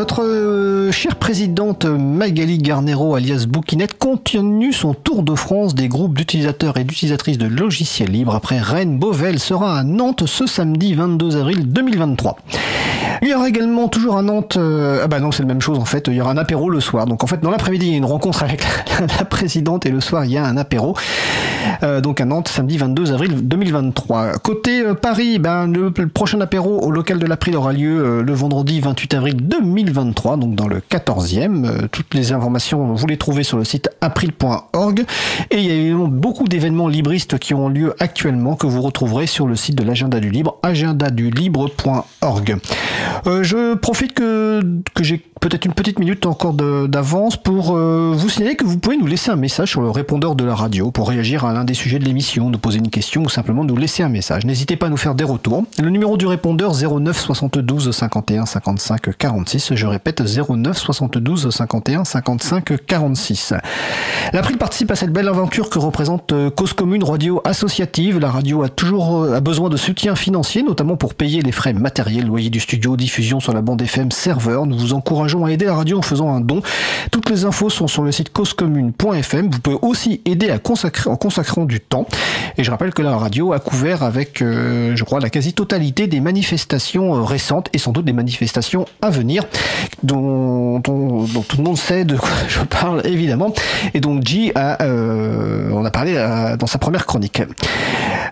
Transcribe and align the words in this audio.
notre 0.00 0.24
euh, 0.24 0.90
chère 0.90 1.16
présidente 1.16 1.84
Magali 1.84 2.56
Garnero 2.56 3.16
alias 3.16 3.44
Bouquinette 3.46 3.98
continue 3.98 4.72
son 4.72 4.94
tour 4.94 5.22
de 5.22 5.34
France 5.34 5.74
des 5.74 5.88
groupes 5.88 6.16
d'utilisateurs 6.16 6.78
et 6.78 6.84
d'utilisatrices 6.84 7.36
de 7.36 7.46
logiciels 7.46 8.10
libres 8.10 8.34
après 8.34 8.60
Rennes 8.60 8.98
Beauvel 8.98 9.38
sera 9.38 9.78
à 9.78 9.82
Nantes 9.82 10.24
ce 10.24 10.46
samedi 10.46 10.94
22 10.94 11.36
avril 11.36 11.70
2023. 11.70 12.38
Il 13.22 13.28
y 13.28 13.34
aura 13.34 13.48
également 13.48 13.88
toujours 13.88 14.16
à 14.16 14.22
Nantes, 14.22 14.56
euh, 14.56 15.02
ah 15.04 15.08
bah 15.08 15.20
non 15.20 15.30
c'est 15.30 15.42
la 15.42 15.48
même 15.48 15.60
chose 15.60 15.78
en 15.78 15.84
fait, 15.84 16.06
il 16.08 16.14
y 16.14 16.20
aura 16.20 16.30
un 16.30 16.38
apéro 16.38 16.70
le 16.70 16.80
soir. 16.80 17.06
Donc 17.06 17.22
en 17.22 17.26
fait 17.26 17.40
dans 17.40 17.50
l'après-midi 17.50 17.86
il 17.86 17.92
y 17.92 17.94
a 17.94 17.98
une 17.98 18.04
rencontre 18.06 18.42
avec 18.42 18.62
la, 18.98 19.24
présidente 19.30 19.84
et 19.84 19.90
le 19.90 20.00
soir 20.00 20.24
il 20.24 20.32
y 20.32 20.38
a 20.38 20.44
un 20.44 20.56
apéro. 20.56 20.96
Euh, 21.82 22.00
donc 22.00 22.20
à 22.20 22.24
Nantes 22.24 22.48
samedi 22.48 22.78
22 22.78 23.12
avril 23.12 23.46
2023. 23.46 24.38
Côté 24.42 24.80
euh, 24.80 24.94
Paris, 24.94 25.38
ben, 25.38 25.66
le, 25.66 25.90
prochain 26.08 26.40
apéro 26.40 26.80
au 26.80 26.90
local 26.90 27.18
de 27.18 27.26
l'April 27.26 27.56
aura 27.56 27.72
lieu 27.72 28.22
le 28.22 28.32
vendredi 28.32 28.80
28 28.80 29.14
avril 29.14 29.36
2023, 29.36 30.38
donc 30.38 30.54
dans 30.54 30.68
le 30.68 30.80
14e. 30.80 31.88
toutes 31.88 32.14
les 32.14 32.32
informations 32.32 32.94
vous 32.94 33.06
les 33.06 33.18
trouvez 33.18 33.42
sur 33.42 33.58
le 33.58 33.64
site 33.64 33.90
april.org. 34.00 35.04
Et 35.50 35.58
il 35.58 35.64
y 35.64 35.70
a 35.70 35.74
également 35.74 36.08
beaucoup 36.08 36.48
d'événements 36.48 36.88
libristes 36.88 37.38
qui 37.38 37.52
ont 37.54 37.68
lieu 37.68 37.94
actuellement 37.98 38.56
que 38.56 38.66
vous 38.66 38.80
retrouverez 38.82 39.26
sur 39.26 39.46
le 39.46 39.56
site 39.56 39.76
de 39.76 39.84
l'agenda 39.84 40.20
du 40.20 40.30
libre, 40.30 40.56
agendadulibre.org. 40.62 42.56
Euh, 43.26 43.42
je 43.42 43.74
profite 43.74 44.14
que, 44.14 44.60
j'ai 45.00 45.18
peut-être 45.40 45.64
une 45.64 45.72
petite 45.72 45.98
minute 45.98 46.26
encore 46.26 46.52
d'avance 46.52 47.36
pour 47.36 47.76
euh, 47.76 48.12
vous 48.14 48.28
signaler 48.28 48.56
que 48.56 48.64
vous 48.64 48.78
pouvez 48.78 48.96
nous 48.96 49.06
laisser 49.06 49.30
un 49.30 49.36
message 49.36 49.70
sur 49.70 49.80
le 49.80 49.90
répondeur 49.90 50.34
de 50.34 50.44
la 50.44 50.54
radio 50.54 50.90
pour 50.90 51.08
réagir 51.08 51.44
à 51.44 51.52
l'un 51.52 51.64
des 51.64 51.74
sujets 51.74 51.98
de 51.98 52.04
l'émission, 52.04 52.50
nous 52.50 52.58
poser 52.58 52.78
une 52.78 52.90
question 52.90 53.22
ou 53.22 53.28
simplement 53.28 53.64
nous 53.64 53.76
laisser 53.76 54.02
un 54.02 54.08
message. 54.08 54.44
N'hésitez 54.44 54.76
pas 54.76 54.86
à 54.86 54.88
nous 54.90 54.96
faire 54.96 55.14
des 55.14 55.24
retours. 55.24 55.64
Le 55.78 55.90
numéro 55.90 56.16
du 56.16 56.26
répondeur 56.26 56.72
09 56.74 57.18
72 57.18 57.90
51 57.90 58.46
55 58.46 59.16
46. 59.16 59.74
Je 59.74 59.86
répète 59.86 60.22
09 60.22 60.76
72 60.76 61.50
51 61.50 62.04
55 62.04 62.86
46. 62.86 63.54
L'April 64.32 64.58
participe 64.58 64.90
à 64.90 64.96
cette 64.96 65.12
belle 65.12 65.28
aventure 65.28 65.70
que 65.70 65.78
représente 65.78 66.32
euh, 66.32 66.50
Cause 66.50 66.72
Commune 66.72 67.02
Radio 67.02 67.40
Associative. 67.44 68.18
La 68.18 68.30
radio 68.30 68.62
a 68.62 68.68
toujours 68.68 69.24
a 69.24 69.40
besoin 69.40 69.68
de 69.70 69.76
soutien 69.76 70.14
financier, 70.14 70.62
notamment 70.62 70.96
pour 70.96 71.14
payer 71.14 71.40
les 71.42 71.52
frais 71.52 71.72
matériels, 71.72 72.26
loyer 72.26 72.50
du 72.50 72.60
studio, 72.60 72.96
diffusion 73.10 73.40
sur 73.40 73.52
la 73.52 73.60
bande 73.60 73.82
FM 73.82 74.12
serveur. 74.12 74.66
Nous 74.66 74.78
vous 74.78 74.92
encourageons 74.92 75.44
à 75.44 75.50
aider 75.50 75.64
la 75.64 75.74
radio 75.74 75.98
en 75.98 76.02
faisant 76.02 76.32
un 76.32 76.40
don. 76.40 76.62
Toutes 77.10 77.28
les 77.28 77.44
infos 77.44 77.68
sont 77.68 77.88
sur 77.88 78.04
le 78.04 78.12
site 78.12 78.32
causecommune.fm. 78.32 79.50
Vous 79.50 79.58
pouvez 79.58 79.78
aussi 79.82 80.20
aider 80.26 80.48
à 80.48 80.60
consacrer, 80.60 81.10
en 81.10 81.16
consacrant 81.16 81.64
du 81.64 81.80
temps. 81.80 82.06
Et 82.56 82.62
je 82.62 82.70
rappelle 82.70 82.94
que 82.94 83.02
la 83.02 83.16
radio 83.16 83.52
a 83.52 83.58
couvert 83.58 84.04
avec, 84.04 84.42
euh, 84.42 84.94
je 84.94 85.02
crois, 85.02 85.18
la 85.18 85.28
quasi-totalité 85.28 86.06
des 86.06 86.20
manifestations 86.20 87.16
euh, 87.16 87.22
récentes 87.22 87.68
et 87.72 87.78
sans 87.78 87.90
doute 87.90 88.04
des 88.04 88.12
manifestations 88.12 88.86
à 89.02 89.10
venir, 89.10 89.42
dont, 90.04 90.78
dont, 90.78 91.26
tout 91.26 91.56
le 91.56 91.64
monde 91.64 91.78
sait 91.78 92.04
de 92.04 92.16
quoi 92.16 92.30
je 92.46 92.60
parle 92.60 93.04
évidemment. 93.04 93.52
Et 93.92 93.98
donc 93.98 94.24
G 94.24 94.52
a, 94.54 94.80
euh, 94.84 95.68
on 95.72 95.84
a 95.84 95.90
parlé 95.90 96.14
dans 96.60 96.68
sa 96.68 96.78
première 96.78 97.06
chronique. 97.06 97.42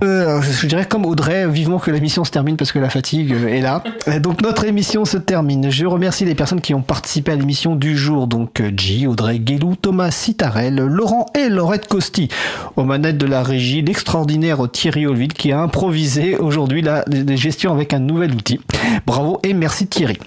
je 0.01 0.67
dirais 0.69 0.87
comme 0.87 1.05
Audrey, 1.05 1.49
vivement 1.49 1.81
que 1.81 1.91
la 1.91 1.99
mission 1.99 2.23
se 2.23 2.31
termine 2.31 2.57
parce 2.57 2.71
que 2.71 2.79
la 2.79 2.91
fatigue 2.91 3.35
est 3.49 3.61
là. 3.61 3.83
Donc 4.21 4.41
notre 4.43 4.68
émission 4.69 5.05
se 5.05 5.17
termine. 5.17 5.71
Je 5.71 5.87
remercie 5.87 6.25
les 6.25 6.35
personnes 6.35 6.61
qui 6.61 6.75
ont 6.75 6.83
participé 6.83 7.33
à 7.33 7.35
l'émission 7.37 7.75
du 7.75 7.97
jour. 7.97 8.27
Donc 8.27 8.63
G, 8.77 9.07
Audrey 9.07 9.39
Guélou, 9.39 9.75
Thomas 9.75 10.11
Sitarel, 10.11 10.77
Laurent 10.77 11.27
et 11.35 11.49
Laurette 11.49 11.89
Costi. 11.89 12.29
Aux 12.77 12.85
manettes 12.85 13.19
de 13.19 13.27
la 13.27 13.43
régie, 13.43 13.83
l'extraordinaire 13.83 14.71
Thierry 14.71 15.07
Olville 15.07 15.33
qui 15.33 15.51
a 15.51 15.61
improvisé 15.61 16.37
aujourd'hui 16.37 16.83
la 16.83 17.05
gestion 17.35 17.73
avec 17.73 17.93
un 17.93 17.99
nouvel 17.99 18.33
outil. 18.33 18.61
Bravo 19.07 19.41
et 19.43 19.55
merci 19.55 19.87
Thierry. 19.87 20.19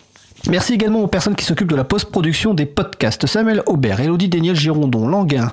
Merci 0.50 0.73
également 0.73 1.02
aux 1.02 1.08
personnes 1.08 1.36
qui 1.36 1.45
s'occupent 1.45 1.70
de 1.70 1.75
la 1.75 1.84
post-production 1.84 2.53
des 2.53 2.66
podcasts. 2.66 3.28
Samuel 3.28 3.61
Aubert, 3.67 4.00
Elodie 4.00 4.28
Daniel 4.28 4.56
Girondon, 4.56 5.08
Languin, 5.08 5.50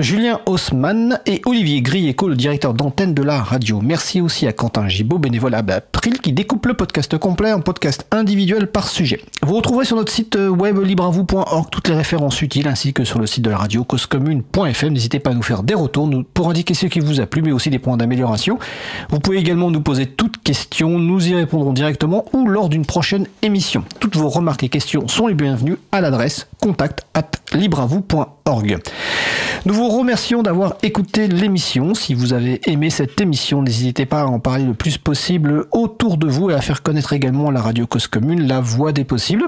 Julien 0.00 0.40
Haussmann 0.46 1.20
et 1.26 1.42
Olivier 1.44 1.82
Grieco, 1.82 2.28
le 2.28 2.34
directeur 2.34 2.74
d'antenne 2.74 3.14
de 3.14 3.22
la 3.22 3.42
radio. 3.42 3.80
Merci 3.82 4.20
aussi 4.20 4.46
à 4.46 4.52
Quentin 4.52 4.88
Gibaud, 4.88 5.18
bénévole 5.18 5.54
à 5.54 5.58
April, 5.58 6.18
qui 6.18 6.32
découpe 6.32 6.66
le 6.66 6.74
podcast 6.74 7.16
complet 7.18 7.52
en 7.52 7.60
podcast 7.60 8.06
individuel 8.10 8.66
par 8.66 8.88
sujet. 8.88 9.20
Vous 9.42 9.54
retrouverez 9.54 9.84
sur 9.84 9.96
notre 9.96 10.12
site 10.12 10.36
web 10.36 10.78
libravou.org 10.78 11.68
toutes 11.70 11.88
les 11.88 11.94
références 11.94 12.40
utiles 12.42 12.68
ainsi 12.68 12.92
que 12.92 13.04
sur 13.04 13.18
le 13.18 13.26
site 13.26 13.44
de 13.44 13.50
la 13.50 13.58
radio 13.58 13.84
causecommune.fm. 13.84 14.92
N'hésitez 14.92 15.18
pas 15.18 15.30
à 15.30 15.34
nous 15.34 15.42
faire 15.42 15.62
des 15.62 15.74
retours 15.74 16.08
pour 16.34 16.50
indiquer 16.50 16.74
ce 16.74 16.86
qui 16.86 17.00
vous 17.00 17.20
a 17.20 17.26
plu 17.26 17.42
mais 17.42 17.52
aussi 17.52 17.70
des 17.70 17.78
points 17.78 17.96
d'amélioration. 17.96 18.58
Vous 19.10 19.20
pouvez 19.20 19.38
également 19.38 19.70
nous 19.70 19.80
poser 19.80 20.06
toutes 20.06 20.42
questions, 20.42 20.98
nous 20.98 21.28
y 21.28 21.34
répondrons 21.34 21.72
directement 21.72 22.24
ou 22.32 22.46
lors 22.46 22.68
d'une 22.68 22.86
prochaine 22.86 23.26
émission. 23.42 23.84
Toutes 24.02 24.16
vos 24.16 24.30
remarques 24.30 24.64
et 24.64 24.68
questions 24.68 25.06
sont 25.06 25.28
les 25.28 25.34
bienvenues 25.34 25.76
à 25.92 26.00
l'adresse 26.00 26.48
contact 26.60 27.06
at 27.14 27.30
libravou.org. 27.52 28.80
Nous 29.64 29.74
vous 29.74 29.88
remercions 29.88 30.42
d'avoir 30.42 30.74
écouté 30.82 31.28
l'émission. 31.28 31.94
Si 31.94 32.14
vous 32.14 32.32
avez 32.32 32.60
aimé 32.66 32.90
cette 32.90 33.20
émission, 33.20 33.62
n'hésitez 33.62 34.06
pas 34.06 34.22
à 34.22 34.24
en 34.24 34.40
parler 34.40 34.64
le 34.64 34.74
plus 34.74 34.98
possible 34.98 35.66
autour 35.70 36.16
de 36.16 36.26
vous 36.26 36.50
et 36.50 36.54
à 36.54 36.60
faire 36.60 36.82
connaître 36.82 37.12
également 37.12 37.48
la 37.52 37.60
radio 37.60 37.86
Cause 37.86 38.08
Commune, 38.08 38.48
la 38.48 38.60
voix 38.60 38.90
des 38.90 39.04
possibles. 39.04 39.44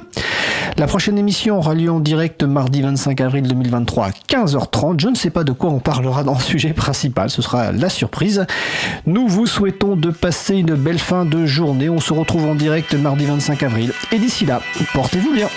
La 0.76 0.86
prochaine 0.86 1.18
émission 1.18 1.58
aura 1.58 1.74
lieu 1.74 1.90
en 1.90 1.98
direct 1.98 2.44
mardi 2.44 2.82
25 2.82 3.20
avril 3.22 3.48
2023 3.48 4.06
à 4.06 4.10
15h30. 4.10 5.00
Je 5.00 5.08
ne 5.08 5.16
sais 5.16 5.30
pas 5.30 5.42
de 5.42 5.50
quoi 5.50 5.70
on 5.70 5.80
parlera 5.80 6.22
dans 6.22 6.34
le 6.34 6.40
sujet 6.40 6.74
principal, 6.74 7.28
ce 7.28 7.42
sera 7.42 7.72
la 7.72 7.88
surprise. 7.88 8.46
Nous 9.06 9.26
vous 9.26 9.46
souhaitons 9.46 9.96
de 9.96 10.10
passer 10.10 10.54
une 10.54 10.76
belle 10.76 11.00
fin 11.00 11.24
de 11.24 11.44
journée. 11.44 11.88
On 11.88 11.98
se 11.98 12.12
retrouve 12.12 12.46
en 12.46 12.54
direct 12.54 12.94
mardi 12.94 13.24
25 13.24 13.64
avril. 13.64 13.92
Et 14.12 14.20
d'ici 14.20 14.46
là, 14.46 14.60
portez-vous 14.92 15.32
bien. 15.32 15.48